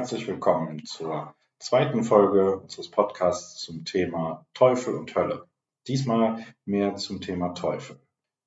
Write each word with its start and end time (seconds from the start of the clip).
Herzlich 0.00 0.26
willkommen 0.26 0.86
zur 0.86 1.34
zweiten 1.58 2.04
Folge 2.04 2.56
unseres 2.56 2.90
Podcasts 2.90 3.60
zum 3.60 3.84
Thema 3.84 4.46
Teufel 4.54 4.94
und 4.94 5.14
Hölle. 5.14 5.46
Diesmal 5.86 6.42
mehr 6.64 6.96
zum 6.96 7.20
Thema 7.20 7.50
Teufel. 7.50 8.00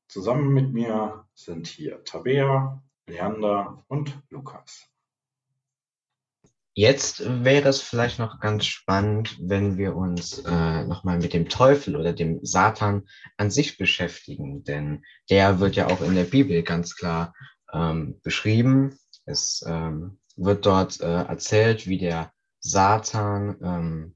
Zusammen 0.08 0.52
mit 0.52 0.74
mir 0.74 1.28
sind 1.36 1.68
hier 1.68 2.04
Tabea, 2.06 2.82
Leander 3.06 3.86
und 3.88 4.20
Lukas. 4.32 4.88
Jetzt 6.74 7.22
wäre 7.44 7.70
es 7.70 7.82
vielleicht 7.82 8.18
noch 8.18 8.40
ganz 8.40 8.66
spannend, 8.66 9.38
wenn 9.40 9.78
wir 9.78 9.96
uns 9.96 10.40
äh, 10.40 10.84
nochmal 10.86 11.20
mit 11.20 11.34
dem 11.34 11.50
Teufel 11.50 11.98
oder 11.98 12.14
dem 12.14 12.40
Satan 12.44 13.08
an 13.38 13.52
sich 13.52 13.78
beschäftigen, 13.78 14.64
denn 14.64 15.04
der 15.30 15.60
wird 15.60 15.76
ja 15.76 15.86
auch 15.86 16.02
in 16.02 16.16
der 16.16 16.24
Bibel 16.24 16.64
ganz 16.64 16.96
klar 16.96 17.36
ähm, 17.72 18.20
beschrieben. 18.24 18.98
Es 19.26 19.64
ähm, 19.68 20.18
wird 20.36 20.66
dort 20.66 21.02
äh, 21.02 21.24
erzählt, 21.24 21.88
wie 21.88 21.98
der 21.98 22.32
Satan 22.60 23.58
ähm, 23.62 24.16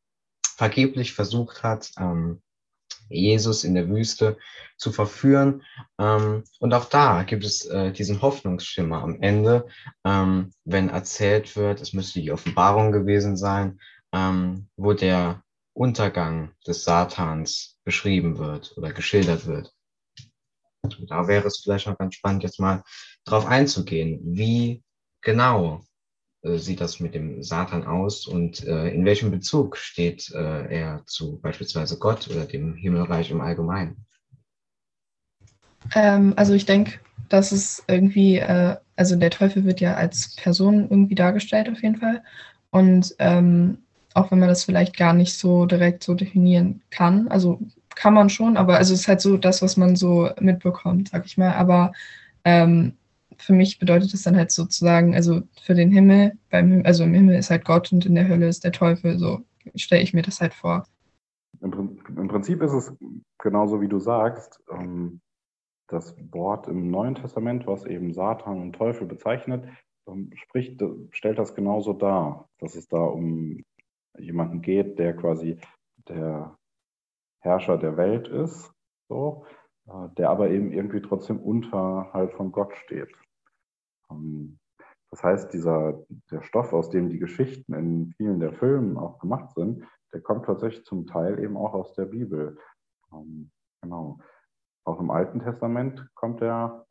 vergeblich 0.55 1.13
versucht 1.13 1.63
hat, 1.63 1.91
ähm, 1.99 2.41
Jesus 3.09 3.63
in 3.63 3.75
der 3.75 3.89
Wüste 3.89 4.37
zu 4.77 4.91
verführen. 4.91 5.63
Ähm, 5.99 6.43
und 6.59 6.73
auch 6.73 6.85
da 6.85 7.23
gibt 7.23 7.45
es 7.45 7.65
äh, 7.65 7.91
diesen 7.91 8.21
Hoffnungsschimmer 8.21 9.01
am 9.01 9.21
Ende, 9.21 9.67
ähm, 10.03 10.51
wenn 10.65 10.89
erzählt 10.89 11.55
wird, 11.55 11.81
es 11.81 11.93
müsste 11.93 12.21
die 12.21 12.31
Offenbarung 12.31 12.91
gewesen 12.91 13.37
sein, 13.37 13.79
ähm, 14.13 14.69
wo 14.75 14.93
der 14.93 15.43
Untergang 15.73 16.51
des 16.65 16.83
Satans 16.83 17.77
beschrieben 17.83 18.37
wird 18.37 18.75
oder 18.77 18.91
geschildert 18.91 19.45
wird. 19.45 19.73
Und 20.81 21.11
da 21.11 21.27
wäre 21.27 21.47
es 21.47 21.61
vielleicht 21.63 21.87
noch 21.87 21.97
ganz 21.97 22.15
spannend, 22.15 22.43
jetzt 22.43 22.59
mal 22.59 22.83
drauf 23.25 23.45
einzugehen. 23.45 24.19
Wie 24.23 24.83
genau 25.21 25.81
sieht 26.55 26.81
das 26.81 26.99
mit 26.99 27.13
dem 27.13 27.43
Satan 27.43 27.85
aus 27.85 28.27
und 28.27 28.65
äh, 28.65 28.89
in 28.89 29.05
welchem 29.05 29.31
Bezug 29.31 29.77
steht 29.77 30.31
äh, 30.33 30.73
er 30.73 31.03
zu 31.05 31.39
beispielsweise 31.41 31.97
Gott 31.99 32.29
oder 32.29 32.45
dem 32.45 32.73
Himmelreich 32.75 33.31
im 33.31 33.41
Allgemeinen? 33.41 34.05
Ähm, 35.95 36.33
also 36.35 36.53
ich 36.53 36.65
denke, 36.65 36.99
dass 37.29 37.51
es 37.51 37.83
irgendwie, 37.87 38.37
äh, 38.37 38.75
also 38.95 39.15
der 39.15 39.31
Teufel 39.31 39.65
wird 39.65 39.81
ja 39.81 39.95
als 39.95 40.35
Person 40.35 40.89
irgendwie 40.89 41.15
dargestellt 41.15 41.69
auf 41.69 41.81
jeden 41.81 41.97
Fall. 41.97 42.23
Und 42.71 43.15
ähm, 43.19 43.79
auch 44.13 44.31
wenn 44.31 44.39
man 44.39 44.49
das 44.49 44.63
vielleicht 44.63 44.97
gar 44.97 45.13
nicht 45.13 45.37
so 45.37 45.65
direkt 45.65 46.03
so 46.03 46.13
definieren 46.13 46.81
kann, 46.89 47.27
also 47.27 47.59
kann 47.95 48.13
man 48.13 48.29
schon, 48.29 48.57
aber 48.57 48.77
also 48.77 48.93
es 48.93 49.01
ist 49.01 49.07
halt 49.07 49.21
so 49.21 49.37
das, 49.37 49.61
was 49.61 49.77
man 49.77 49.95
so 49.95 50.29
mitbekommt, 50.39 51.09
sag 51.09 51.25
ich 51.25 51.37
mal. 51.37 51.53
Aber 51.53 51.93
ähm, 52.43 52.93
für 53.37 53.53
mich 53.53 53.79
bedeutet 53.79 54.13
es 54.13 54.23
dann 54.23 54.35
halt 54.35 54.51
sozusagen, 54.51 55.15
also 55.15 55.41
für 55.61 55.73
den 55.73 55.91
Himmel, 55.91 56.37
beim, 56.49 56.81
also 56.85 57.03
im 57.03 57.13
Himmel 57.13 57.35
ist 57.35 57.49
halt 57.49 57.65
Gott 57.65 57.91
und 57.91 58.05
in 58.05 58.15
der 58.15 58.27
Hölle 58.27 58.47
ist 58.47 58.63
der 58.63 58.71
Teufel, 58.71 59.17
so 59.17 59.41
stelle 59.75 60.01
ich 60.01 60.13
mir 60.13 60.21
das 60.21 60.41
halt 60.41 60.53
vor. 60.53 60.85
Im, 61.61 61.99
Im, 62.15 62.27
Prinzip 62.27 62.61
ist 62.61 62.73
es 62.73 62.93
genauso 63.39 63.81
wie 63.81 63.87
du 63.87 63.99
sagst. 63.99 64.61
Ähm, 64.71 65.21
das 65.87 66.15
Wort 66.31 66.67
im 66.67 66.91
Neuen 66.91 67.15
Testament, 67.15 67.65
was 67.65 67.85
eben 67.85 68.13
Satan 68.13 68.61
und 68.61 68.73
Teufel 68.73 69.07
bezeichnet, 69.07 69.67
ähm, 70.07 70.31
spricht, 70.35 70.81
stellt 71.11 71.39
das 71.39 71.55
genauso 71.55 71.93
dar, 71.93 72.49
dass 72.59 72.75
es 72.75 72.87
da 72.87 72.99
um 72.99 73.63
jemanden 74.17 74.61
geht, 74.61 74.99
der 74.99 75.15
quasi 75.15 75.57
der 76.07 76.55
Herrscher 77.41 77.77
der 77.77 77.97
Welt 77.97 78.27
ist, 78.27 78.71
so, 79.07 79.45
äh, 79.87 80.09
der 80.17 80.29
aber 80.29 80.49
eben 80.49 80.71
irgendwie 80.71 81.01
trotzdem 81.01 81.39
unterhalb 81.39 82.33
von 82.33 82.51
Gott 82.51 82.75
steht. 82.75 83.09
Ähm, 84.11 84.59
das 85.09 85.23
heißt, 85.23 85.53
dieser, 85.53 86.03
der 86.31 86.43
Stoff, 86.43 86.73
aus 86.73 86.89
dem 86.89 87.09
die 87.09 87.19
Geschichten 87.19 87.73
in 87.73 88.13
vielen 88.17 88.39
der 88.39 88.53
Filmen 88.53 88.97
auch 88.97 89.19
gemacht 89.19 89.53
sind, 89.55 89.85
der 90.13 90.21
kommt 90.21 90.45
tatsächlich 90.45 90.85
zum 90.85 91.05
Teil 91.05 91.39
eben 91.39 91.57
auch 91.57 91.73
aus 91.73 91.93
der 91.93 92.05
Bibel. 92.05 92.57
Ähm, 93.13 93.51
genau. 93.81 94.19
Auch 94.83 94.99
im 94.99 95.11
Alten 95.11 95.39
Testament 95.39 96.09
kommt 96.13 96.41
er 96.41 96.85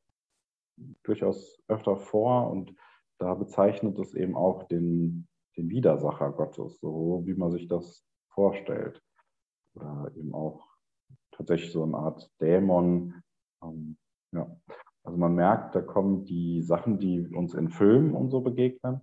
durchaus 1.03 1.59
öfter 1.69 1.97
vor 1.97 2.51
und 2.51 2.75
da 3.19 3.35
bezeichnet 3.35 3.99
es 3.99 4.15
eben 4.15 4.37
auch 4.37 4.65
den, 4.65 5.27
den 5.57 5.71
Widersacher 5.71 6.33
Gottes, 6.33 6.79
so 6.81 7.23
wie 7.25 7.35
man 7.35 7.51
sich 7.51 7.69
das 7.69 8.05
vorstellt. 8.29 9.03
Oder 9.75 10.13
eben 10.15 10.35
auch 10.35 10.67
tatsächlich 11.33 11.73
so 11.73 11.83
eine 11.83 11.97
Art 11.97 12.31
Dämon. 12.41 13.23
Ähm, 13.63 13.97
ja. 14.33 14.55
Also 15.07 15.19
man 15.19 15.37
merkt, 15.37 15.77
da 15.77 15.83
kommen 15.83 16.25
die 16.25 16.63
Sachen, 16.63 16.99
die 16.99 17.29
uns 17.29 17.55
in 17.55 17.71
Filmen 17.71 18.13
und 18.13 18.31
so 18.31 18.41
begegnen, 18.41 19.01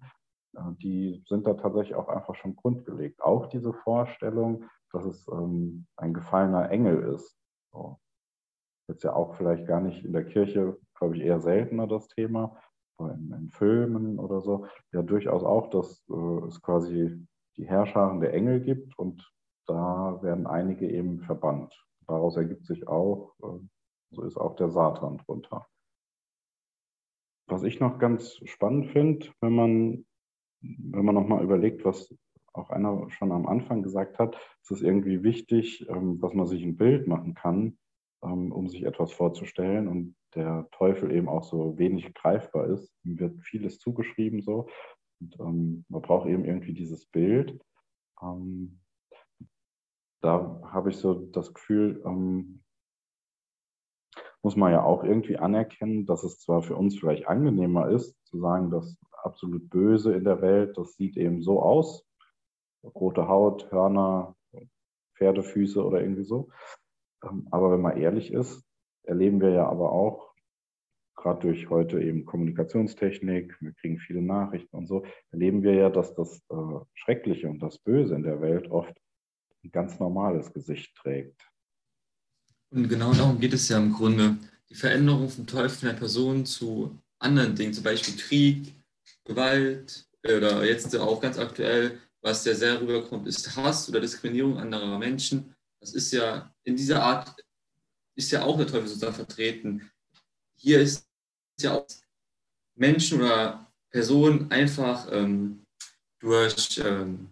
äh, 0.53 0.59
die 0.81 1.23
sind 1.27 1.47
da 1.47 1.53
tatsächlich 1.53 1.95
auch 1.95 2.09
einfach 2.09 2.35
schon 2.35 2.57
grundgelegt. 2.57 3.21
Auch 3.23 3.47
diese 3.47 3.71
Vorstellung, 3.73 4.65
dass 4.91 5.05
es 5.05 5.25
ähm, 5.29 5.87
ein 5.95 6.13
gefallener 6.13 6.69
Engel 6.69 7.03
ist. 7.15 7.37
So. 7.71 7.99
Jetzt 8.89 9.03
ja 9.03 9.13
auch 9.13 9.35
vielleicht 9.35 9.65
gar 9.65 9.79
nicht 9.79 10.03
in 10.03 10.11
der 10.11 10.25
Kirche, 10.25 10.77
glaube 10.93 11.15
ich, 11.15 11.23
eher 11.23 11.39
seltener 11.39 11.87
das 11.87 12.09
Thema, 12.09 12.57
aber 12.97 13.13
in, 13.13 13.31
in 13.31 13.49
Filmen 13.49 14.19
oder 14.19 14.41
so, 14.41 14.67
ja 14.91 15.01
durchaus 15.01 15.43
auch, 15.43 15.69
dass 15.69 16.05
äh, 16.09 16.47
es 16.47 16.61
quasi 16.61 17.25
die 17.55 17.65
Herrscharen 17.65 18.19
der 18.19 18.33
Engel 18.33 18.59
gibt 18.59 18.97
und 18.99 19.31
da 19.67 20.19
werden 20.21 20.47
einige 20.47 20.89
eben 20.89 21.21
verbannt. 21.21 21.73
Daraus 22.07 22.35
ergibt 22.35 22.65
sich 22.65 22.89
auch, 22.89 23.33
äh, 23.41 23.59
so 24.11 24.23
ist 24.23 24.35
auch 24.35 24.57
der 24.57 24.69
Satan 24.69 25.19
drunter. 25.19 25.65
Was 27.53 27.61
ich 27.61 27.79
noch 27.79 27.99
ganz 27.99 28.39
spannend 28.45 28.87
finde, 28.87 29.27
wenn 29.39 29.53
man, 29.53 30.05
wenn 30.61 31.05
man 31.05 31.13
nochmal 31.13 31.43
überlegt, 31.43 31.85
was 31.85 32.11
auch 32.51 32.71
einer 32.71 33.07
schon 33.11 33.31
am 33.31 33.45
Anfang 33.45 33.83
gesagt 33.83 34.17
hat, 34.17 34.35
ist 34.63 34.71
es 34.71 34.81
irgendwie 34.81 35.21
wichtig, 35.21 35.87
ähm, 35.87 36.19
dass 36.19 36.33
man 36.33 36.47
sich 36.47 36.63
ein 36.63 36.77
Bild 36.77 37.05
machen 37.05 37.35
kann, 37.35 37.77
ähm, 38.23 38.51
um 38.51 38.69
sich 38.69 38.81
etwas 38.81 39.11
vorzustellen 39.11 39.87
und 39.87 40.15
der 40.33 40.67
Teufel 40.71 41.11
eben 41.11 41.29
auch 41.29 41.43
so 41.43 41.77
wenig 41.77 42.11
greifbar 42.15 42.65
ist. 42.69 42.91
Ihm 43.03 43.19
wird 43.19 43.39
vieles 43.43 43.77
zugeschrieben 43.77 44.41
so. 44.41 44.67
Und, 45.21 45.39
ähm, 45.39 45.85
man 45.89 46.01
braucht 46.01 46.27
eben 46.27 46.45
irgendwie 46.45 46.73
dieses 46.73 47.05
Bild. 47.05 47.61
Ähm, 48.19 48.79
da 50.21 50.59
habe 50.71 50.89
ich 50.89 50.97
so 50.97 51.13
das 51.13 51.53
Gefühl, 51.53 52.01
ähm, 52.03 52.62
muss 54.43 54.55
man 54.55 54.71
ja 54.71 54.83
auch 54.83 55.03
irgendwie 55.03 55.37
anerkennen, 55.37 56.05
dass 56.05 56.23
es 56.23 56.39
zwar 56.39 56.61
für 56.61 56.75
uns 56.75 56.99
vielleicht 56.99 57.27
angenehmer 57.27 57.89
ist, 57.89 58.15
zu 58.25 58.39
sagen, 58.39 58.69
das 58.69 58.97
absolut 59.11 59.69
Böse 59.69 60.13
in 60.13 60.25
der 60.25 60.41
Welt, 60.41 60.77
das 60.77 60.95
sieht 60.95 61.17
eben 61.17 61.41
so 61.41 61.61
aus. 61.61 62.05
Rote 62.83 63.29
Haut, 63.29 63.71
Hörner, 63.71 64.35
Pferdefüße 65.15 65.83
oder 65.83 66.01
irgendwie 66.01 66.25
so. 66.25 66.49
Ähm, 67.23 67.47
aber 67.51 67.71
wenn 67.71 67.81
man 67.81 67.97
ehrlich 67.97 68.33
ist, 68.33 68.63
erleben 69.03 69.39
wir 69.41 69.51
ja 69.51 69.67
aber 69.67 69.91
auch, 69.91 70.33
gerade 71.15 71.39
durch 71.41 71.69
heute 71.69 72.01
eben 72.01 72.25
Kommunikationstechnik, 72.25 73.55
wir 73.61 73.73
kriegen 73.73 73.99
viele 73.99 74.21
Nachrichten 74.21 74.75
und 74.75 74.87
so, 74.87 75.05
erleben 75.31 75.63
wir 75.63 75.73
ja, 75.75 75.89
dass 75.89 76.13
das 76.15 76.41
äh, 76.49 76.79
Schreckliche 76.93 77.47
und 77.47 77.59
das 77.59 77.77
Böse 77.77 78.15
in 78.15 78.23
der 78.23 78.41
Welt 78.41 78.69
oft 78.69 78.93
ein 79.63 79.71
ganz 79.71 79.99
normales 79.99 80.51
Gesicht 80.51 80.95
trägt. 80.97 81.52
Und 82.73 82.89
genau 82.89 83.13
darum 83.13 83.39
geht 83.39 83.53
es 83.53 83.69
ja 83.69 83.78
im 83.78 83.94
Grunde. 83.94 84.35
Die 84.69 84.75
Veränderung 84.75 85.29
vom 85.29 85.45
Teufel 85.45 85.89
einer 85.89 85.97
Person 85.97 86.44
zu 86.45 87.00
anderen 87.19 87.56
Dingen, 87.56 87.73
zum 87.73 87.84
Beispiel 87.84 88.16
Krieg, 88.16 88.73
Gewalt 89.25 90.07
oder 90.23 90.66
jetzt 90.66 90.95
auch 90.95 91.22
ganz 91.22 91.38
aktuell, 91.38 92.00
was 92.22 92.44
ja 92.45 92.56
sehr 92.56 92.81
rüberkommt, 92.81 93.28
ist 93.28 93.56
Hass 93.56 93.88
oder 93.89 94.00
Diskriminierung 94.00 94.57
anderer 94.57 94.97
Menschen. 94.97 95.56
Das 95.80 95.94
ist 95.94 96.12
ja 96.13 96.51
in 96.63 96.75
dieser 96.75 97.03
Art, 97.03 97.36
ist 98.15 98.31
ja 98.31 98.44
auch 98.44 98.57
der 98.57 98.65
Teufel 98.65 98.88
sozusagen 98.88 99.13
vertreten. 99.13 99.92
Hier 100.56 100.80
ist 100.80 101.06
ja 101.59 101.75
auch 101.75 101.86
Menschen 102.75 103.21
oder 103.21 103.71
Personen 103.92 104.50
einfach 104.51 105.07
ähm, 105.12 105.63
durch 106.19 106.81
ähm, 106.83 107.30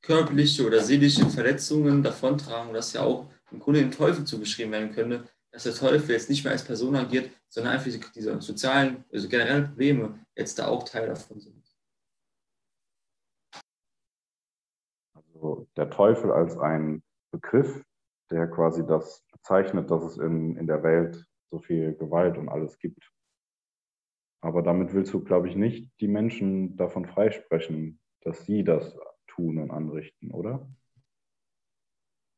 körperliche 0.00 0.66
oder 0.66 0.82
seelische 0.82 1.28
Verletzungen 1.30 2.02
davontragen, 2.02 2.74
das 2.74 2.94
ja 2.94 3.02
auch 3.02 3.31
im 3.52 3.60
Grunde 3.60 3.80
dem 3.80 3.90
Teufel 3.90 4.24
zugeschrieben 4.24 4.72
werden 4.72 4.92
könnte, 4.92 5.28
dass 5.50 5.64
der 5.64 5.74
Teufel 5.74 6.10
jetzt 6.10 6.30
nicht 6.30 6.44
mehr 6.44 6.52
als 6.52 6.64
Person 6.64 6.96
agiert, 6.96 7.30
sondern 7.48 7.74
einfach 7.74 8.10
diese 8.12 8.40
sozialen, 8.40 9.04
also 9.12 9.28
generellen 9.28 9.66
Probleme 9.66 10.24
jetzt 10.34 10.58
da 10.58 10.68
auch 10.68 10.84
Teil 10.84 11.08
davon 11.08 11.40
sind. 11.40 11.62
Also 15.14 15.68
der 15.76 15.90
Teufel 15.90 16.32
als 16.32 16.56
ein 16.56 17.02
Begriff, 17.30 17.84
der 18.30 18.48
quasi 18.48 18.86
das 18.86 19.24
bezeichnet, 19.30 19.90
dass 19.90 20.02
es 20.04 20.16
in, 20.16 20.56
in 20.56 20.66
der 20.66 20.82
Welt 20.82 21.26
so 21.50 21.58
viel 21.58 21.94
Gewalt 21.94 22.38
und 22.38 22.48
alles 22.48 22.78
gibt. 22.78 23.12
Aber 24.40 24.62
damit 24.62 24.92
willst 24.94 25.12
du, 25.12 25.22
glaube 25.22 25.48
ich, 25.48 25.54
nicht 25.54 25.88
die 26.00 26.08
Menschen 26.08 26.76
davon 26.76 27.04
freisprechen, 27.04 28.00
dass 28.22 28.46
sie 28.46 28.64
das 28.64 28.96
tun 29.26 29.58
und 29.58 29.70
anrichten, 29.70 30.30
oder? 30.30 30.68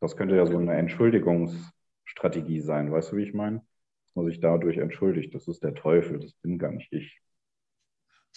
Das 0.00 0.16
könnte 0.16 0.36
ja 0.36 0.46
so 0.46 0.58
eine 0.58 0.74
Entschuldigungsstrategie 0.74 2.60
sein, 2.60 2.92
weißt 2.92 3.12
du, 3.12 3.16
wie 3.16 3.24
ich 3.24 3.34
meine? 3.34 3.58
Dass 4.04 4.14
man 4.14 4.26
sich 4.26 4.40
dadurch 4.40 4.76
entschuldigt, 4.78 5.34
das 5.34 5.48
ist 5.48 5.62
der 5.62 5.74
Teufel, 5.74 6.20
das 6.20 6.32
bin 6.34 6.58
gar 6.58 6.72
nicht 6.72 6.92
ich. 6.92 7.20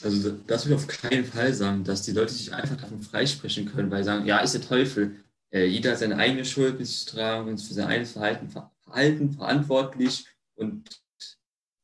Also 0.04 0.32
das 0.46 0.66
will 0.66 0.74
ich 0.74 0.78
auf 0.78 0.88
keinen 0.88 1.26
Fall 1.26 1.54
sagen, 1.54 1.84
dass 1.84 2.04
die 2.04 2.12
Leute 2.12 2.32
sich 2.32 2.54
einfach 2.54 2.78
davon 2.78 3.02
freisprechen 3.02 3.66
können, 3.66 3.90
weil 3.90 4.04
sie 4.04 4.08
sagen, 4.08 4.26
ja, 4.26 4.40
ist 4.40 4.54
der 4.54 4.62
Teufel. 4.62 5.24
Äh, 5.52 5.66
jeder 5.66 5.92
hat 5.92 6.00
seine 6.00 6.18
eigene 6.18 6.46
Schuld 6.46 6.78
mit 6.78 6.88
sich 6.88 7.06
tragen 7.06 7.50
und 7.50 7.58
für 7.58 7.74
sein 7.74 7.88
eigenes 7.88 8.12
Verhalten, 8.12 8.50
Verhalten 8.50 9.32
verantwortlich. 9.32 10.28
Und 10.56 11.02
ich 11.20 11.38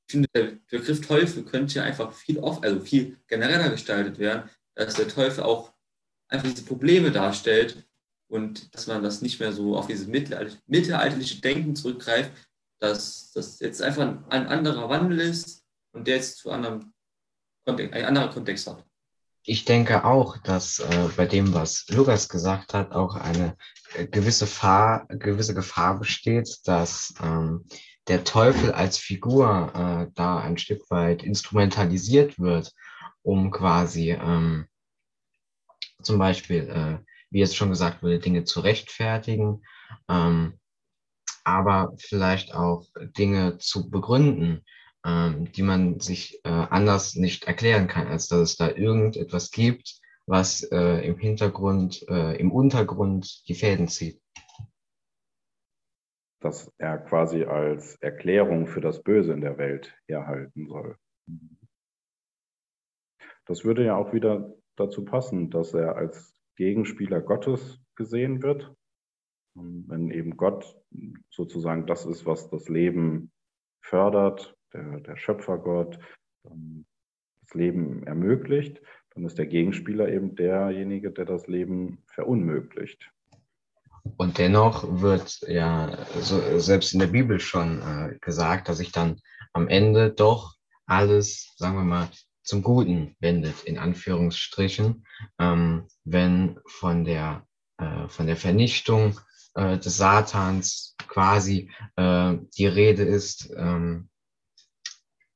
finde, 0.07 0.27
der 0.35 0.59
Begriff 0.69 1.01
Teufel 1.01 1.43
könnte 1.43 1.75
ja 1.75 1.83
einfach 1.83 2.13
viel 2.13 2.37
oft, 2.37 2.63
also 2.63 2.79
viel 2.81 3.17
genereller 3.27 3.69
gestaltet 3.69 4.19
werden, 4.19 4.49
dass 4.75 4.93
der 4.93 5.07
Teufel 5.07 5.43
auch 5.43 5.73
einfach 6.27 6.49
diese 6.49 6.65
Probleme 6.65 7.11
darstellt 7.11 7.87
und 8.33 8.73
dass 8.73 8.87
man 8.87 9.03
das 9.03 9.21
nicht 9.21 9.39
mehr 9.39 9.53
so 9.53 9.77
auf 9.77 9.85
dieses 9.85 10.07
mittelalterliche 10.07 11.39
Denken 11.39 11.75
zurückgreift, 11.75 12.31
dass 12.79 13.31
das 13.31 13.59
jetzt 13.59 13.79
einfach 13.79 14.01
ein 14.29 14.47
anderer 14.47 14.89
Wandel 14.89 15.19
ist 15.19 15.63
und 15.91 16.07
der 16.07 16.15
jetzt 16.15 16.39
zu 16.39 16.49
einem 16.49 16.93
Kontext, 17.63 17.93
ein 17.93 18.05
anderer 18.05 18.29
Kontext 18.29 18.65
hat. 18.65 18.83
Ich 19.43 19.65
denke 19.65 20.03
auch, 20.03 20.37
dass 20.37 20.79
äh, 20.79 21.09
bei 21.15 21.27
dem, 21.27 21.53
was 21.53 21.85
Lukas 21.89 22.27
gesagt 22.27 22.73
hat, 22.73 22.93
auch 22.93 23.15
eine 23.15 23.55
äh, 23.93 24.07
gewisse, 24.07 24.47
Fahr 24.47 25.05
gewisse 25.09 25.53
Gefahr 25.53 25.99
besteht, 25.99 26.57
dass 26.65 27.13
ähm, 27.21 27.65
der 28.07 28.23
Teufel 28.23 28.71
als 28.71 28.97
Figur 28.97 29.71
äh, 29.75 30.11
da 30.15 30.39
ein 30.39 30.57
Stück 30.57 30.89
weit 30.89 31.21
instrumentalisiert 31.21 32.39
wird, 32.39 32.73
um 33.21 33.51
quasi 33.51 34.11
ähm, 34.11 34.65
zum 36.01 36.17
Beispiel, 36.17 36.67
äh, 36.69 37.12
wie 37.33 37.39
jetzt 37.39 37.57
schon 37.57 37.69
gesagt 37.69 38.03
wurde, 38.03 38.19
Dinge 38.19 38.43
zu 38.43 38.59
rechtfertigen, 38.59 39.63
ähm, 40.07 40.59
aber 41.43 41.93
vielleicht 41.97 42.53
auch 42.53 42.85
Dinge 43.17 43.57
zu 43.57 43.89
begründen, 43.89 44.63
ähm, 45.03 45.51
die 45.51 45.63
man 45.63 45.99
sich 45.99 46.39
äh, 46.45 46.49
anders 46.49 47.15
nicht 47.15 47.45
erklären 47.45 47.87
kann, 47.87 48.07
als 48.07 48.27
dass 48.27 48.39
es 48.39 48.55
da 48.55 48.69
irgendetwas 48.69 49.49
gibt, 49.49 49.99
was 50.27 50.63
äh, 50.71 51.05
im 51.05 51.17
Hintergrund, 51.17 52.05
äh, 52.07 52.37
im 52.37 52.51
Untergrund 52.51 53.47
die 53.47 53.55
Fäden 53.55 53.87
zieht. 53.87 54.21
Dass 56.39 56.71
er 56.77 56.99
quasi 56.99 57.45
als 57.45 57.95
Erklärung 57.95 58.67
für 58.67 58.79
das 58.79 59.01
Böse 59.01 59.33
in 59.33 59.41
der 59.41 59.57
Welt 59.57 59.93
herhalten 60.07 60.67
soll. 60.67 60.97
Das 63.45 63.65
würde 63.65 63.83
ja 63.83 63.95
auch 63.97 64.13
wieder 64.13 64.53
dazu 64.75 65.03
passen, 65.03 65.49
dass 65.49 65.73
er 65.73 65.95
als 65.95 66.32
Gegenspieler 66.55 67.21
Gottes 67.21 67.79
gesehen 67.95 68.41
wird. 68.41 68.73
Wenn 69.55 70.09
eben 70.11 70.35
Gott 70.37 70.75
sozusagen 71.29 71.85
das 71.85 72.05
ist, 72.05 72.25
was 72.25 72.49
das 72.49 72.69
Leben 72.69 73.31
fördert, 73.81 74.55
der, 74.73 74.99
der 75.01 75.17
Schöpfergott 75.17 75.99
das 76.43 77.53
Leben 77.53 78.03
ermöglicht, 78.03 78.81
dann 79.13 79.25
ist 79.25 79.37
der 79.37 79.45
Gegenspieler 79.45 80.09
eben 80.09 80.35
derjenige, 80.35 81.11
der 81.11 81.25
das 81.25 81.47
Leben 81.47 82.03
verunmöglicht. 82.07 83.11
Und 84.17 84.37
dennoch 84.37 85.01
wird 85.01 85.41
ja 85.47 86.05
so, 86.19 86.59
selbst 86.59 86.93
in 86.93 86.99
der 86.99 87.07
Bibel 87.07 87.39
schon 87.39 87.81
äh, 87.81 88.17
gesagt, 88.19 88.67
dass 88.67 88.77
sich 88.77 88.91
dann 88.91 89.21
am 89.53 89.67
Ende 89.67 90.11
doch 90.11 90.55
alles, 90.85 91.53
sagen 91.57 91.75
wir 91.75 91.83
mal, 91.83 92.09
zum 92.43 92.61
Guten 92.61 93.15
wendet, 93.19 93.63
in 93.63 93.77
Anführungsstrichen, 93.77 95.05
ähm, 95.39 95.87
wenn 96.03 96.59
von 96.65 97.05
der, 97.05 97.47
äh, 97.77 98.07
von 98.07 98.27
der 98.27 98.37
Vernichtung 98.37 99.19
äh, 99.55 99.77
des 99.77 99.97
Satans 99.97 100.95
quasi 101.07 101.71
äh, 101.95 102.35
die 102.57 102.67
Rede 102.67 103.03
ist, 103.03 103.51
ähm, 103.55 104.09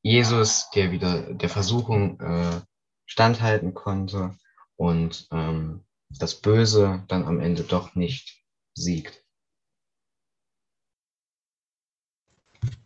Jesus, 0.01 0.69
der 0.73 0.91
wieder 0.91 1.33
der 1.33 1.49
Versuchung 1.49 2.19
äh, 2.19 2.61
standhalten 3.05 3.73
konnte 3.73 4.37
und 4.75 5.27
ähm, 5.31 5.83
das 6.09 6.35
Böse 6.35 7.03
dann 7.07 7.25
am 7.25 7.39
Ende 7.39 7.63
doch 7.63 7.95
nicht 7.95 8.43
siegt. 8.73 9.23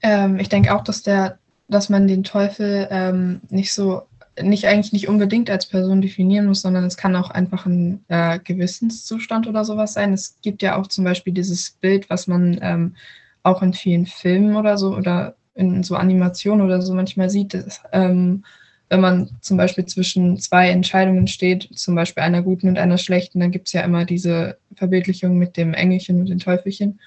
Ähm, 0.01 0.39
ich 0.39 0.49
denke 0.49 0.73
auch, 0.73 0.83
dass 0.83 1.03
der, 1.03 1.39
dass 1.67 1.89
man 1.89 2.07
den 2.07 2.23
Teufel 2.23 2.87
ähm, 2.89 3.41
nicht 3.49 3.73
so, 3.73 4.07
nicht 4.41 4.65
eigentlich 4.67 4.93
nicht 4.93 5.07
unbedingt 5.07 5.49
als 5.49 5.65
Person 5.65 6.01
definieren 6.01 6.47
muss, 6.47 6.61
sondern 6.61 6.85
es 6.85 6.97
kann 6.97 7.15
auch 7.15 7.29
einfach 7.29 7.65
ein 7.65 8.03
äh, 8.07 8.39
Gewissenszustand 8.39 9.47
oder 9.47 9.65
sowas 9.65 9.93
sein. 9.93 10.13
Es 10.13 10.37
gibt 10.41 10.61
ja 10.61 10.77
auch 10.77 10.87
zum 10.87 11.03
Beispiel 11.03 11.33
dieses 11.33 11.71
Bild, 11.71 12.09
was 12.09 12.27
man 12.27 12.57
ähm, 12.61 12.95
auch 13.43 13.61
in 13.61 13.73
vielen 13.73 14.05
Filmen 14.05 14.55
oder 14.55 14.77
so 14.77 14.95
oder 14.95 15.35
in 15.55 15.83
so 15.83 15.95
Animationen 15.95 16.65
oder 16.65 16.81
so 16.81 16.93
manchmal 16.93 17.29
sieht, 17.29 17.53
dass, 17.53 17.81
ähm, 17.91 18.43
wenn 18.89 19.01
man 19.01 19.29
zum 19.41 19.57
Beispiel 19.57 19.85
zwischen 19.85 20.37
zwei 20.37 20.69
Entscheidungen 20.69 21.27
steht, 21.27 21.69
zum 21.73 21.95
Beispiel 21.95 22.23
einer 22.23 22.41
guten 22.41 22.67
und 22.67 22.77
einer 22.77 22.97
schlechten, 22.97 23.39
dann 23.39 23.51
gibt 23.51 23.67
es 23.67 23.73
ja 23.73 23.81
immer 23.81 24.05
diese 24.05 24.57
Verbildlichung 24.75 25.37
mit 25.37 25.57
dem 25.57 25.73
Engelchen 25.73 26.19
und 26.19 26.29
dem 26.29 26.39
Teufelchen, 26.39 26.99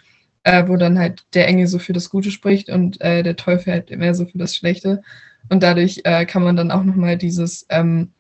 äh, 0.45 0.67
wo 0.67 0.77
dann 0.77 0.99
halt 0.99 1.25
der 1.35 1.47
Engel 1.47 1.67
so 1.67 1.79
für 1.79 1.93
das 1.93 2.11
Gute 2.11 2.31
spricht 2.31 2.71
und 2.71 3.01
äh, 3.01 3.23
der 3.23 3.37
Teufel 3.37 3.73
halt 3.73 3.91
mehr 3.91 4.15
so 4.15 4.27
für 4.27 4.39
das 4.39 4.55
Schlechte. 4.57 5.03
Und 5.49 5.63
dadurch 5.63 6.01
äh, 6.05 6.25
kann 6.27 6.43
man 6.43 6.57
dann 6.57 6.71
auch 6.71 6.85
nochmal 6.85 7.19
dieses 7.19 7.67
ähm, 7.69 8.13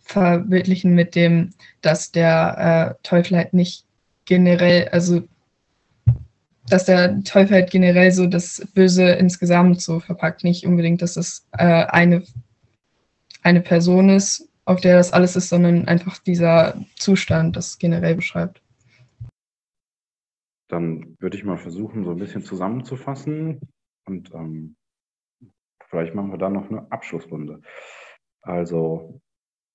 verbildlichen 0.00 0.94
mit 0.94 1.14
dem, 1.14 1.50
dass 1.80 2.12
der 2.12 2.96
äh, 2.98 3.02
Teufel 3.02 3.36
halt 3.36 3.54
nicht 3.54 3.84
generell, 4.24 4.88
also 4.88 5.22
dass 6.68 6.84
der 6.84 7.22
Teufel 7.24 7.56
halt 7.56 7.70
generell 7.70 8.12
so 8.12 8.26
das 8.26 8.66
Böse 8.74 9.10
insgesamt 9.10 9.80
so 9.80 10.00
verpackt, 10.00 10.44
nicht 10.44 10.66
unbedingt, 10.66 11.00
dass 11.00 11.14
das 11.14 11.46
äh, 11.52 11.64
eine, 11.64 12.22
eine 13.42 13.60
Person 13.60 14.10
ist, 14.10 14.48
auf 14.64 14.80
der 14.80 14.96
das 14.96 15.12
alles 15.12 15.34
ist, 15.36 15.48
sondern 15.48 15.88
einfach 15.88 16.18
dieser 16.18 16.78
Zustand, 16.96 17.56
das 17.56 17.78
generell 17.78 18.14
beschreibt. 18.14 18.62
Dann 20.68 21.16
würde 21.20 21.38
ich 21.38 21.44
mal 21.44 21.56
versuchen, 21.56 22.04
so 22.04 22.10
ein 22.10 22.18
bisschen 22.18 22.42
zusammenzufassen 22.42 23.60
und 24.06 24.34
ähm, 24.34 24.76
vielleicht 25.88 26.14
machen 26.14 26.30
wir 26.30 26.38
dann 26.38 26.52
noch 26.52 26.70
eine 26.70 26.90
Abschlussrunde. 26.90 27.60
Also 28.42 29.20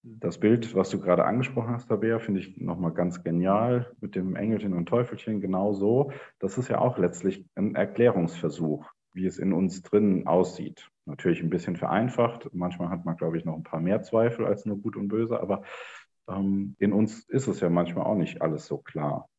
das 0.04 0.38
Bild, 0.38 0.76
was 0.76 0.90
du 0.90 1.00
gerade 1.00 1.24
angesprochen 1.24 1.74
hast, 1.74 1.88
Tabea, 1.88 2.20
finde 2.20 2.42
ich 2.42 2.58
nochmal 2.58 2.92
ganz 2.92 3.24
genial 3.24 3.94
mit 4.02 4.16
dem 4.16 4.36
Engelchen 4.36 4.74
und 4.74 4.88
Teufelchen 4.88 5.40
genau 5.40 5.74
so. 5.74 6.12
Das 6.40 6.58
ist 6.58 6.68
ja 6.68 6.80
auch 6.80 6.98
letztlich 6.98 7.46
ein 7.56 7.76
Erklärungsversuch, 7.76 8.86
wie 9.14 9.26
es 9.26 9.40
in 9.40 9.54
uns 9.54 9.82
drin 9.82 10.28
aussieht. 10.28 10.90
Natürlich 11.06 11.42
ein 11.42 11.50
bisschen 11.50 11.78
vereinfacht. 11.78 12.50
Manchmal 12.54 12.90
hat 12.90 13.06
man, 13.06 13.16
glaube 13.16 13.38
ich, 13.38 13.46
noch 13.46 13.56
ein 13.56 13.64
paar 13.64 13.80
mehr 13.80 14.04
Zweifel 14.04 14.46
als 14.46 14.66
nur 14.66 14.78
gut 14.78 14.98
und 14.98 15.08
böse, 15.08 15.40
aber 15.40 15.64
ähm, 16.28 16.76
in 16.80 16.92
uns 16.92 17.28
ist 17.30 17.48
es 17.48 17.62
ja 17.62 17.70
manchmal 17.70 18.06
auch 18.06 18.16
nicht 18.16 18.42
alles 18.42 18.66
so 18.66 18.78
klar. 18.80 19.30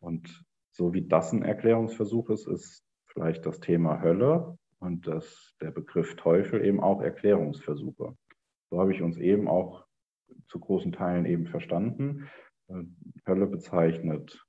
Und 0.00 0.44
so 0.70 0.92
wie 0.92 1.06
das 1.06 1.32
ein 1.32 1.42
Erklärungsversuch 1.42 2.28
ist, 2.30 2.46
ist 2.46 2.82
vielleicht 3.06 3.46
das 3.46 3.60
Thema 3.60 4.02
Hölle 4.02 4.58
und 4.80 5.06
das, 5.06 5.54
der 5.60 5.70
Begriff 5.70 6.16
Teufel 6.16 6.64
eben 6.64 6.80
auch 6.80 7.00
Erklärungsversuche. 7.00 8.16
So 8.70 8.80
habe 8.80 8.92
ich 8.92 9.02
uns 9.02 9.16
eben 9.18 9.46
auch 9.48 9.86
zu 10.48 10.58
großen 10.58 10.92
Teilen 10.92 11.26
eben 11.26 11.46
verstanden. 11.46 12.28
Äh, 12.68 12.84
Hölle 13.26 13.46
bezeichnet 13.46 14.44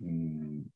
hm, 0.00 0.72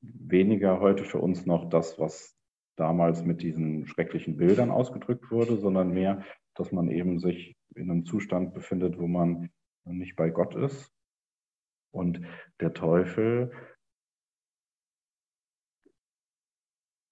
weniger 0.00 0.80
heute 0.80 1.04
für 1.04 1.18
uns 1.18 1.46
noch 1.46 1.68
das, 1.68 1.98
was 1.98 2.36
damals 2.76 3.22
mit 3.24 3.42
diesen 3.42 3.86
schrecklichen 3.86 4.36
Bildern 4.36 4.70
ausgedrückt 4.70 5.30
wurde, 5.30 5.58
sondern 5.58 5.90
mehr, 5.90 6.24
dass 6.54 6.72
man 6.72 6.90
eben 6.90 7.18
sich 7.18 7.56
in 7.74 7.90
einem 7.90 8.06
Zustand 8.06 8.54
befindet, 8.54 8.98
wo 8.98 9.06
man 9.06 9.50
nicht 9.84 10.16
bei 10.16 10.30
Gott 10.30 10.54
ist. 10.54 10.90
Und 11.90 12.22
der 12.60 12.72
Teufel 12.72 13.52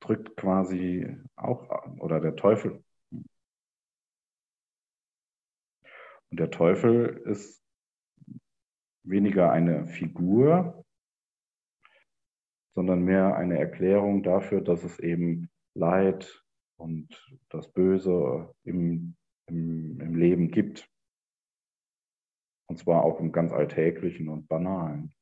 drückt 0.00 0.36
quasi 0.36 1.16
auch, 1.36 1.68
oder 1.98 2.20
der 2.20 2.36
Teufel 2.36 2.82
Und 6.30 6.38
der 6.38 6.50
Teufel 6.50 7.22
ist 7.26 7.60
weniger 9.02 9.50
eine 9.50 9.86
Figur, 9.86 10.84
sondern 12.74 13.02
mehr 13.02 13.36
eine 13.36 13.58
Erklärung 13.58 14.22
dafür, 14.22 14.60
dass 14.60 14.84
es 14.84 14.98
eben 15.00 15.50
Leid 15.74 16.42
und 16.76 17.08
das 17.48 17.70
Böse 17.72 18.54
im, 18.62 19.16
im, 19.46 20.00
im 20.00 20.14
Leben 20.14 20.50
gibt. 20.50 20.88
Und 22.68 22.78
zwar 22.78 23.02
auch 23.02 23.18
im 23.18 23.32
ganz 23.32 23.52
alltäglichen 23.52 24.28
und 24.28 24.46
banalen. 24.46 25.12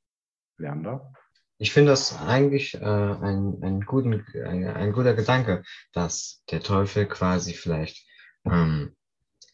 Lerner? 0.58 1.12
Ich 1.60 1.72
finde 1.72 1.90
das 1.90 2.16
eigentlich 2.20 2.74
äh, 2.74 2.84
ein, 2.84 3.58
ein, 3.62 3.80
guten, 3.80 4.24
ein, 4.34 4.64
ein, 4.64 4.92
guter 4.92 5.14
Gedanke, 5.14 5.64
dass 5.92 6.44
der 6.50 6.60
Teufel 6.60 7.06
quasi 7.06 7.52
vielleicht 7.52 8.06
ähm, 8.44 8.94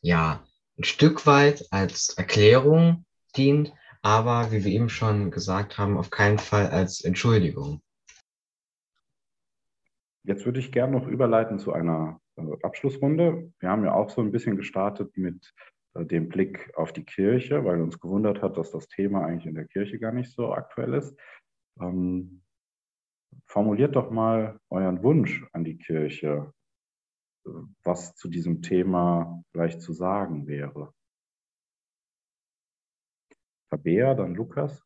ja 0.02 0.44
ein 0.78 0.84
Stück 0.84 1.26
weit 1.26 1.64
als 1.70 2.11
Erklärung 2.18 3.06
dient, 3.37 3.73
aber 4.02 4.52
wie 4.52 4.64
wir 4.64 4.73
eben 4.73 4.90
schon 4.90 5.30
gesagt 5.30 5.78
haben, 5.78 5.96
auf 5.96 6.11
keinen 6.11 6.38
Fall 6.38 6.66
als 6.66 7.02
Entschuldigung. 7.02 7.80
Jetzt 10.25 10.44
würde 10.44 10.61
ich 10.61 10.73
gerne 10.73 10.92
noch 10.92 11.06
überleiten 11.06 11.58
zu 11.58 11.73
einer 11.73 12.20
äh, 12.37 12.42
Abschlussrunde. 12.62 13.50
Wir 13.61 13.68
haben 13.70 13.84
ja 13.84 13.94
auch 13.94 14.11
so 14.11 14.20
ein 14.20 14.30
bisschen 14.30 14.56
gestartet 14.56 15.16
mit 15.16 15.54
äh, 15.94 16.04
dem 16.04 16.28
Blick 16.28 16.70
auf 16.76 16.92
die 16.92 17.04
Kirche, 17.04 17.64
weil 17.64 17.80
uns 17.80 17.99
gewundert 17.99 18.42
hat, 18.42 18.58
dass 18.58 18.73
das 18.73 18.88
Thema 18.88 19.25
eigentlich 19.25 19.46
in 19.46 19.54
der 19.54 19.66
Kirche 19.66 19.99
gar 19.99 20.12
nicht 20.12 20.32
so 20.32 20.52
aktuell 20.52 20.92
ist. 20.94 21.16
Ähm, 21.81 22.43
formuliert 23.47 23.97
doch 23.97 24.11
mal 24.11 24.59
euren 24.71 25.02
Wunsch 25.02 25.45
an 25.52 25.64
die 25.64 25.76
Kirche, 25.76 26.52
äh, 27.47 27.50
was 27.83 28.14
zu 28.14 28.28
diesem 28.28 28.62
Thema 28.62 29.43
vielleicht 29.52 29.83
zu 29.83 29.93
sagen 29.93 30.47
wäre. 30.47 30.93
Tabea, 33.71 34.14
dann 34.14 34.35
Lukas. 34.35 34.83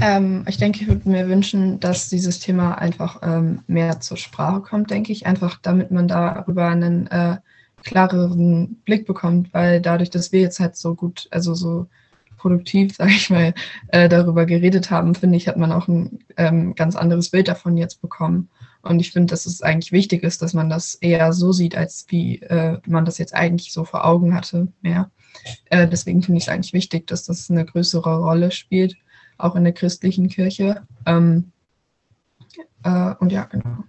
Ähm, 0.00 0.44
ich 0.48 0.58
denke, 0.58 0.80
ich 0.80 0.88
würde 0.88 1.08
mir 1.08 1.28
wünschen, 1.28 1.80
dass 1.80 2.08
dieses 2.08 2.38
Thema 2.38 2.74
einfach 2.74 3.20
ähm, 3.22 3.62
mehr 3.66 4.00
zur 4.00 4.16
Sprache 4.16 4.60
kommt, 4.60 4.90
denke 4.90 5.12
ich, 5.12 5.26
einfach 5.26 5.58
damit 5.60 5.90
man 5.90 6.08
darüber 6.08 6.68
einen 6.68 7.06
äh, 7.08 7.38
klareren 7.82 8.82
Blick 8.84 9.06
bekommt, 9.06 9.52
weil 9.54 9.80
dadurch, 9.80 10.10
dass 10.10 10.32
wir 10.32 10.40
jetzt 10.40 10.60
halt 10.60 10.76
so 10.76 10.94
gut, 10.94 11.28
also 11.30 11.54
so 11.54 11.86
produktiv, 12.40 12.94
sage 12.96 13.12
ich 13.12 13.30
mal, 13.30 13.54
äh, 13.88 14.08
darüber 14.08 14.46
geredet 14.46 14.90
haben, 14.90 15.14
finde 15.14 15.36
ich, 15.36 15.46
hat 15.48 15.56
man 15.56 15.72
auch 15.72 15.88
ein 15.88 16.20
ähm, 16.36 16.74
ganz 16.74 16.96
anderes 16.96 17.30
Bild 17.30 17.48
davon 17.48 17.76
jetzt 17.76 18.00
bekommen. 18.00 18.48
Und 18.82 18.98
ich 18.98 19.12
finde, 19.12 19.30
dass 19.30 19.44
es 19.44 19.62
eigentlich 19.62 19.92
wichtig 19.92 20.22
ist, 20.22 20.40
dass 20.40 20.54
man 20.54 20.70
das 20.70 20.94
eher 20.94 21.32
so 21.32 21.52
sieht, 21.52 21.76
als 21.76 22.06
wie 22.08 22.40
äh, 22.42 22.78
man 22.86 23.04
das 23.04 23.18
jetzt 23.18 23.34
eigentlich 23.34 23.72
so 23.72 23.84
vor 23.84 24.06
Augen 24.06 24.34
hatte 24.34 24.68
mehr. 24.80 25.10
Äh, 25.66 25.86
deswegen 25.86 26.22
finde 26.22 26.38
ich 26.38 26.44
es 26.44 26.48
eigentlich 26.48 26.72
wichtig, 26.72 27.06
dass 27.06 27.24
das 27.24 27.50
eine 27.50 27.64
größere 27.64 28.18
Rolle 28.18 28.50
spielt, 28.50 28.96
auch 29.36 29.54
in 29.54 29.64
der 29.64 29.74
christlichen 29.74 30.28
Kirche. 30.28 30.82
Ähm, 31.04 31.52
äh, 32.82 33.14
und 33.18 33.30
ja, 33.32 33.44
genau. 33.44 33.84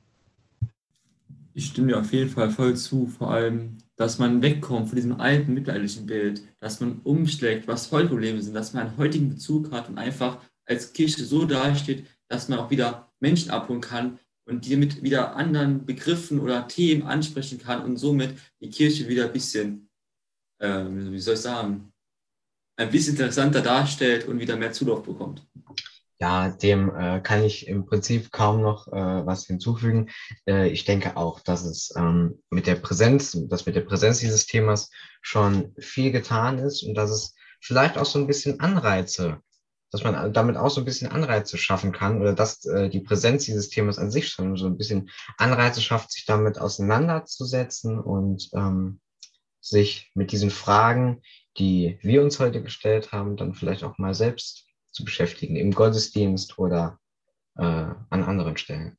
Ich 1.53 1.67
stimme 1.67 1.89
dir 1.89 1.99
auf 1.99 2.11
jeden 2.11 2.29
Fall 2.29 2.49
voll 2.49 2.75
zu, 2.75 3.07
vor 3.07 3.31
allem, 3.31 3.77
dass 4.01 4.17
man 4.17 4.41
wegkommt 4.41 4.87
von 4.89 4.95
diesem 4.95 5.21
alten 5.21 5.53
mittelalterlichen 5.53 6.07
Bild, 6.07 6.41
dass 6.59 6.79
man 6.79 7.01
umschlägt, 7.03 7.67
was 7.67 7.91
heute 7.91 8.09
Probleme 8.09 8.41
sind, 8.41 8.55
dass 8.55 8.73
man 8.73 8.87
einen 8.87 8.97
heutigen 8.97 9.29
Bezug 9.29 9.71
hat 9.71 9.89
und 9.89 9.99
einfach 9.99 10.41
als 10.65 10.91
Kirche 10.91 11.23
so 11.23 11.45
dasteht, 11.45 12.07
dass 12.27 12.49
man 12.49 12.57
auch 12.57 12.71
wieder 12.71 13.13
Menschen 13.19 13.51
abholen 13.51 13.79
kann 13.79 14.17
und 14.47 14.65
die 14.65 14.75
mit 14.75 15.03
wieder 15.03 15.35
anderen 15.35 15.85
Begriffen 15.85 16.39
oder 16.39 16.67
Themen 16.67 17.03
ansprechen 17.03 17.59
kann 17.59 17.83
und 17.83 17.97
somit 17.97 18.33
die 18.59 18.71
Kirche 18.71 19.07
wieder 19.07 19.25
ein 19.25 19.33
bisschen, 19.33 19.87
äh, 20.59 20.83
wie 20.89 21.19
soll 21.19 21.35
ich 21.35 21.41
sagen, 21.41 21.93
ein 22.77 22.89
bisschen 22.89 23.13
interessanter 23.13 23.61
darstellt 23.61 24.27
und 24.27 24.39
wieder 24.39 24.55
mehr 24.55 24.71
Zulauf 24.71 25.03
bekommt. 25.03 25.47
Ja, 26.21 26.49
dem 26.49 26.95
äh, 26.95 27.19
kann 27.19 27.43
ich 27.43 27.67
im 27.67 27.87
Prinzip 27.87 28.31
kaum 28.31 28.61
noch 28.61 28.87
äh, 28.89 29.25
was 29.25 29.47
hinzufügen. 29.47 30.11
Äh, 30.47 30.69
ich 30.69 30.85
denke 30.85 31.17
auch, 31.17 31.39
dass 31.39 31.65
es 31.65 31.91
ähm, 31.97 32.43
mit 32.51 32.67
der 32.67 32.75
Präsenz, 32.75 33.35
dass 33.49 33.65
mit 33.65 33.75
der 33.75 33.81
Präsenz 33.81 34.19
dieses 34.19 34.45
Themas 34.45 34.91
schon 35.23 35.73
viel 35.79 36.11
getan 36.11 36.59
ist 36.59 36.83
und 36.83 36.93
dass 36.93 37.09
es 37.09 37.33
vielleicht 37.59 37.97
auch 37.97 38.05
so 38.05 38.19
ein 38.19 38.27
bisschen 38.27 38.59
Anreize, 38.59 39.41
dass 39.89 40.03
man 40.03 40.31
damit 40.31 40.57
auch 40.57 40.69
so 40.69 40.81
ein 40.81 40.85
bisschen 40.85 41.11
Anreize 41.11 41.57
schaffen 41.57 41.91
kann 41.91 42.21
oder 42.21 42.33
dass 42.33 42.65
äh, 42.65 42.87
die 42.87 42.99
Präsenz 42.99 43.45
dieses 43.45 43.69
Themas 43.69 43.97
an 43.97 44.11
sich 44.11 44.29
schon 44.29 44.55
so 44.57 44.67
ein 44.67 44.77
bisschen 44.77 45.09
Anreize 45.39 45.81
schafft, 45.81 46.11
sich 46.11 46.25
damit 46.25 46.59
auseinanderzusetzen 46.59 47.99
und 47.99 48.47
ähm, 48.53 48.99
sich 49.59 50.11
mit 50.13 50.31
diesen 50.31 50.51
Fragen, 50.51 51.23
die 51.57 51.97
wir 52.03 52.21
uns 52.21 52.39
heute 52.39 52.61
gestellt 52.61 53.11
haben, 53.11 53.37
dann 53.37 53.55
vielleicht 53.55 53.83
auch 53.83 53.97
mal 53.97 54.13
selbst 54.13 54.67
zu 54.91 55.05
beschäftigen, 55.05 55.55
im 55.55 55.71
Gottesdienst 55.71 56.57
oder 56.59 56.99
äh, 57.57 57.63
an 57.63 58.23
anderen 58.23 58.57
Stellen. 58.57 58.97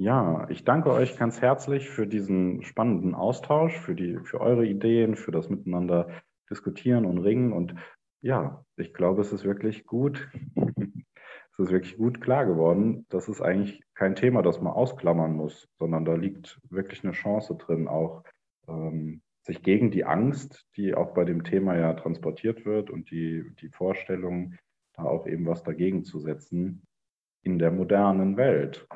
Ja, 0.00 0.48
ich 0.48 0.64
danke 0.64 0.92
euch 0.92 1.16
ganz 1.16 1.40
herzlich 1.40 1.90
für 1.90 2.06
diesen 2.06 2.62
spannenden 2.62 3.16
Austausch, 3.16 3.76
für, 3.76 3.96
die, 3.96 4.18
für 4.22 4.40
eure 4.40 4.64
Ideen, 4.64 5.16
für 5.16 5.32
das 5.32 5.48
Miteinander 5.48 6.08
diskutieren 6.48 7.04
und 7.04 7.18
ringen. 7.18 7.52
Und 7.52 7.74
ja, 8.20 8.64
ich 8.76 8.94
glaube, 8.94 9.22
es 9.22 9.32
ist 9.32 9.44
wirklich 9.44 9.86
gut, 9.86 10.30
es 10.54 11.58
ist 11.58 11.70
wirklich 11.70 11.96
gut 11.96 12.20
klar 12.20 12.46
geworden, 12.46 13.06
das 13.08 13.28
ist 13.28 13.40
eigentlich 13.40 13.82
kein 13.94 14.14
Thema, 14.14 14.42
das 14.42 14.60
man 14.60 14.72
ausklammern 14.72 15.34
muss, 15.34 15.68
sondern 15.80 16.04
da 16.04 16.14
liegt 16.14 16.60
wirklich 16.70 17.02
eine 17.02 17.12
Chance 17.12 17.56
drin, 17.56 17.88
auch 17.88 18.22
ähm, 18.68 19.20
sich 19.48 19.62
gegen 19.62 19.90
die 19.90 20.04
Angst, 20.04 20.68
die 20.76 20.94
auch 20.94 21.14
bei 21.14 21.24
dem 21.24 21.42
Thema 21.42 21.74
ja 21.74 21.94
transportiert 21.94 22.66
wird 22.66 22.90
und 22.90 23.10
die, 23.10 23.50
die 23.60 23.70
Vorstellung, 23.70 24.54
da 24.92 25.04
auch 25.04 25.26
eben 25.26 25.46
was 25.46 25.62
dagegen 25.62 26.04
zu 26.04 26.20
setzen 26.20 26.82
in 27.42 27.58
der 27.58 27.70
modernen 27.70 28.36
Welt. 28.36 28.86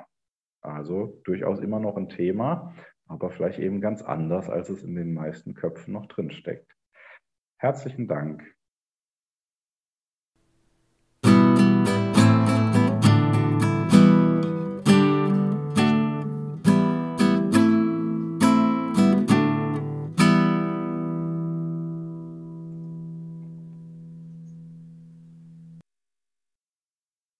Also 0.60 1.20
durchaus 1.24 1.58
immer 1.58 1.80
noch 1.80 1.96
ein 1.96 2.10
Thema, 2.10 2.74
aber 3.06 3.30
vielleicht 3.30 3.60
eben 3.60 3.80
ganz 3.80 4.02
anders, 4.02 4.50
als 4.50 4.68
es 4.68 4.82
in 4.82 4.94
den 4.94 5.14
meisten 5.14 5.54
Köpfen 5.54 5.94
noch 5.94 6.06
drin 6.06 6.30
steckt. 6.30 6.70
Herzlichen 7.56 8.06
Dank. 8.06 8.44